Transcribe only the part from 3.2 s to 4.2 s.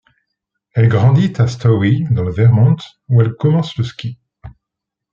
elle commence le ski.